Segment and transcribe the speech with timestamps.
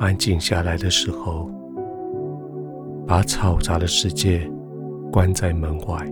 [0.00, 1.50] 安静下来的时候，
[3.06, 4.50] 把嘈杂的世界
[5.12, 6.10] 关在门外，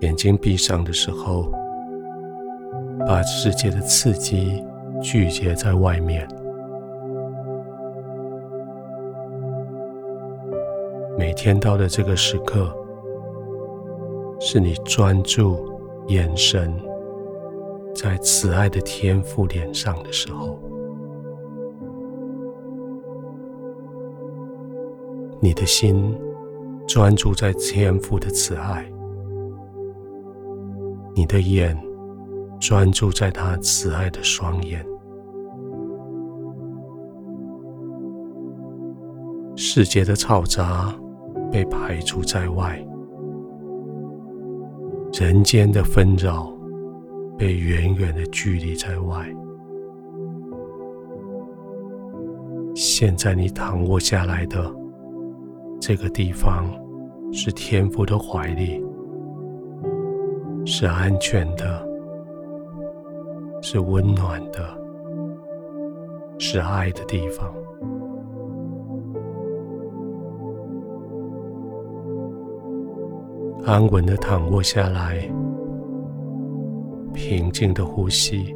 [0.00, 1.52] 眼睛闭上的时候，
[3.06, 4.64] 把世界的刺激
[5.00, 6.26] 拒绝在外面。
[11.16, 12.76] 每天到了这个时刻，
[14.40, 16.74] 是你专注眼神
[18.00, 20.56] 在慈爱的天父脸上的时候，
[25.40, 26.16] 你的心
[26.86, 28.88] 专注在天父的慈爱，
[31.12, 31.76] 你的眼
[32.60, 34.86] 专注在他慈爱的双眼，
[39.56, 40.94] 世界的嘈杂。
[41.50, 42.78] 被排除在外，
[45.14, 46.52] 人间的纷扰
[47.38, 49.24] 被远远的距离在外。
[52.74, 54.74] 现在你躺卧下来的
[55.80, 56.66] 这个地方，
[57.32, 58.84] 是天父的怀里，
[60.66, 61.86] 是安全的，
[63.62, 64.60] 是温暖的，
[66.38, 67.54] 是爱的地方。
[73.64, 75.30] 安稳的躺卧下来，
[77.18, 78.54] 平静的呼吸，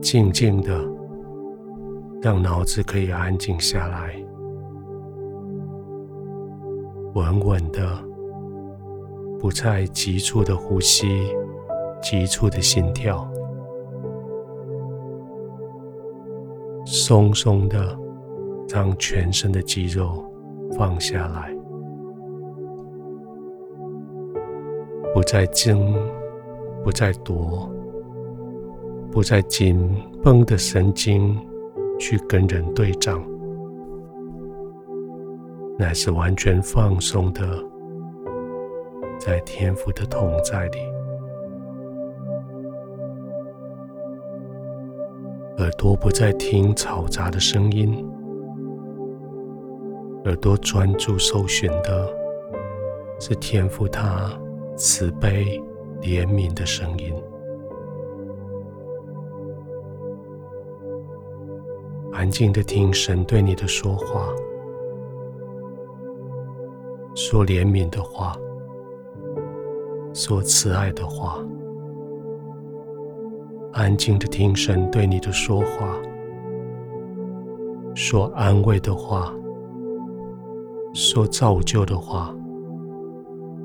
[0.00, 0.88] 静静的
[2.22, 4.14] 让脑子可以安静下来，
[7.14, 7.98] 稳稳的，
[9.40, 11.26] 不再急促的呼吸，
[12.00, 13.28] 急促的心跳，
[16.86, 17.98] 松松的
[18.68, 20.24] 让全身的肌肉
[20.78, 21.57] 放下来。
[25.28, 25.94] 不再争，
[26.82, 27.70] 不再夺，
[29.12, 29.78] 不再紧
[30.24, 31.38] 绷的神经
[32.00, 33.22] 去跟人对仗，
[35.78, 37.46] 乃是完全放松的，
[39.18, 40.78] 在天赋的同在里，
[45.58, 48.02] 耳朵不再听嘈杂的声音，
[50.24, 52.10] 耳朵专注搜寻的
[53.20, 54.32] 是天赋他。
[54.78, 55.60] 慈悲、
[56.00, 57.12] 怜悯的声音，
[62.12, 64.28] 安静的听神对你的说话，
[67.12, 68.36] 说怜悯的话，
[70.14, 71.44] 说慈爱的话。
[73.72, 76.00] 安静的听神对你的说话，
[77.96, 79.34] 说安慰的话，
[80.94, 82.32] 说造就的话。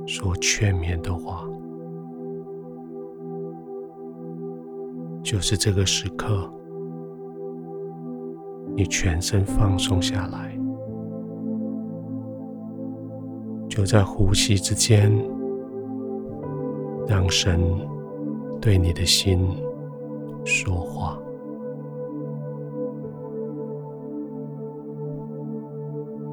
[0.05, 1.47] 说劝勉的话，
[5.23, 6.51] 就是这个时刻，
[8.75, 10.57] 你全身放松下来，
[13.69, 15.11] 就在呼吸之间，
[17.07, 17.61] 让神
[18.59, 19.47] 对你的心
[20.43, 21.17] 说话。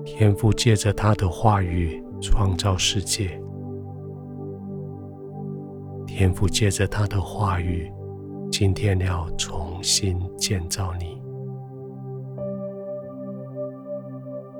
[0.04, 3.40] 天父借着他的话语创造世界。
[6.20, 7.91] 天父借着他的话语，
[8.53, 11.19] 今天要重新建造你，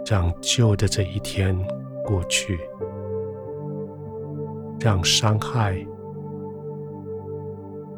[0.07, 1.55] 让旧的这一天
[2.03, 2.59] 过去，
[4.81, 5.77] 让伤害、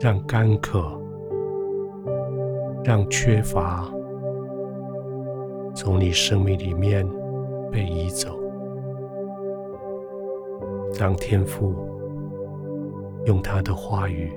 [0.00, 1.00] 让干渴、
[2.82, 3.88] 让缺乏，
[5.72, 7.08] 从你生命里面
[7.70, 8.36] 被移走，
[10.98, 11.91] 让天父。
[13.24, 14.32] 用他的话语，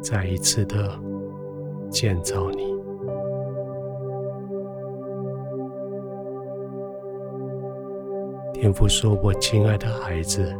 [0.00, 0.90] 再一次的
[1.88, 2.74] 建造你。
[8.52, 10.54] 天父说：“我亲爱的孩子，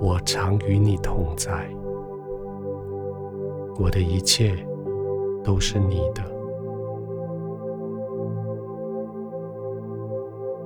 [0.00, 1.68] 我常与你同在，
[3.78, 4.54] 我的一切
[5.42, 6.22] 都是你的。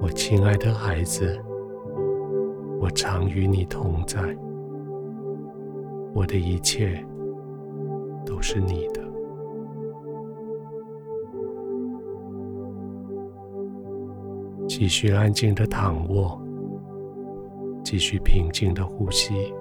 [0.00, 1.38] 我亲爱的孩子，
[2.80, 4.20] 我常与你同在。”
[6.18, 7.00] 我的一切
[8.26, 9.00] 都是你的。
[14.66, 16.42] 继续安静的躺卧，
[17.84, 19.54] 继续平静的呼吸，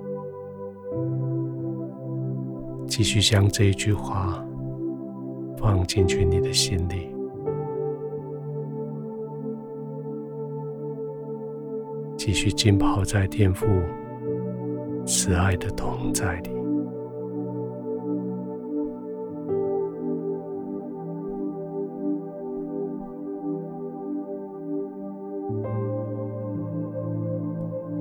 [2.87, 4.43] 继续将这一句话
[5.57, 7.15] 放进去你的心里，
[12.17, 13.67] 继续浸泡在天赋
[15.07, 16.49] 慈爱的同在里。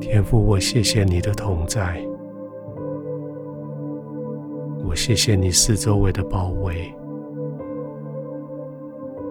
[0.00, 2.04] 天父，我谢谢你的同在，
[4.84, 6.92] 我谢谢你四周围的包围，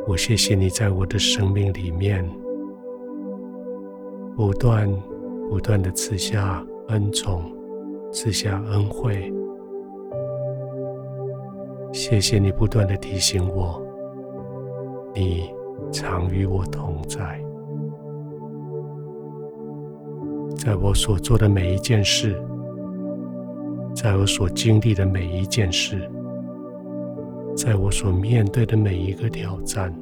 [0.08, 2.26] 我谢谢你在我的生命里面
[4.34, 4.90] 不断
[5.50, 7.52] 不断的赐下恩宠
[8.16, 9.30] 赐下恩惠。
[11.92, 13.86] 谢谢你不断的提醒我，
[15.14, 15.52] 你
[15.92, 17.38] 常与我同在。
[20.56, 22.42] 在我所做的每一件事，
[23.94, 26.10] 在我所经历的每一件事，
[27.54, 29.94] 在我所面对的每一个挑战，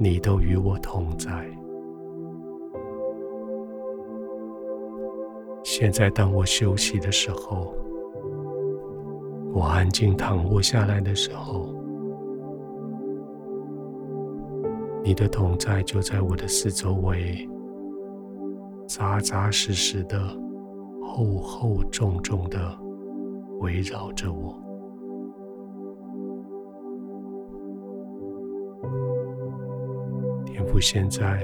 [0.00, 1.46] 你都与我同在。
[5.80, 7.72] 现在，当我休息的时候，
[9.54, 11.72] 我安静躺卧下来的时候，
[15.04, 17.48] 你的同在就在我的四周围。
[18.88, 20.18] 扎扎实实的、
[21.00, 22.58] 厚厚重重的
[23.60, 24.60] 围绕着我。
[30.44, 31.40] 天父，现在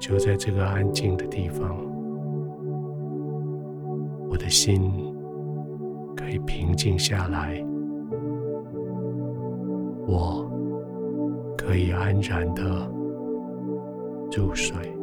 [0.00, 1.78] 就在这个安静的地方，
[4.30, 4.92] 我的心
[6.16, 7.60] 可以平静下来，
[10.06, 10.48] 我
[11.58, 12.88] 可以安然的
[14.30, 14.99] 入睡。